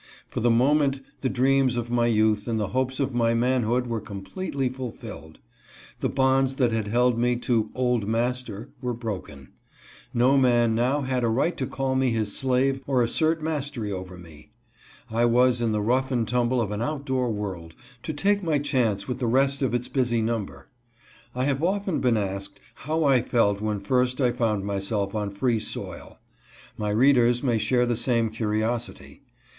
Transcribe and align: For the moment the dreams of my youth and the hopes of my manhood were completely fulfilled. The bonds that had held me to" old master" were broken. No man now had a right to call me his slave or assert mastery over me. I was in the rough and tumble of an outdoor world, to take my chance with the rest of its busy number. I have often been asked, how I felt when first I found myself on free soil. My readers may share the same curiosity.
For 0.31 0.39
the 0.39 0.49
moment 0.49 0.99
the 1.19 1.29
dreams 1.29 1.77
of 1.77 1.91
my 1.91 2.07
youth 2.07 2.47
and 2.47 2.59
the 2.59 2.69
hopes 2.69 2.99
of 2.99 3.13
my 3.13 3.35
manhood 3.35 3.85
were 3.85 4.01
completely 4.01 4.67
fulfilled. 4.67 5.37
The 5.99 6.09
bonds 6.09 6.55
that 6.55 6.71
had 6.71 6.87
held 6.87 7.19
me 7.19 7.35
to" 7.41 7.69
old 7.75 8.07
master" 8.07 8.71
were 8.81 8.95
broken. 8.95 9.49
No 10.11 10.39
man 10.39 10.73
now 10.73 11.01
had 11.01 11.23
a 11.23 11.29
right 11.29 11.55
to 11.55 11.67
call 11.67 11.93
me 11.95 12.09
his 12.09 12.35
slave 12.35 12.81
or 12.87 13.03
assert 13.03 13.43
mastery 13.43 13.91
over 13.91 14.17
me. 14.17 14.49
I 15.11 15.25
was 15.25 15.61
in 15.61 15.71
the 15.71 15.83
rough 15.83 16.09
and 16.09 16.27
tumble 16.27 16.61
of 16.61 16.71
an 16.71 16.81
outdoor 16.81 17.29
world, 17.29 17.75
to 18.01 18.11
take 18.11 18.41
my 18.41 18.57
chance 18.57 19.07
with 19.07 19.19
the 19.19 19.27
rest 19.27 19.61
of 19.61 19.75
its 19.75 19.87
busy 19.87 20.23
number. 20.23 20.67
I 21.35 21.43
have 21.43 21.61
often 21.61 21.99
been 22.01 22.17
asked, 22.17 22.59
how 22.73 23.03
I 23.03 23.21
felt 23.21 23.61
when 23.61 23.79
first 23.79 24.19
I 24.19 24.31
found 24.31 24.65
myself 24.65 25.13
on 25.13 25.29
free 25.29 25.59
soil. 25.59 26.17
My 26.75 26.89
readers 26.89 27.43
may 27.43 27.59
share 27.59 27.85
the 27.85 27.95
same 27.95 28.31
curiosity. 28.31 29.21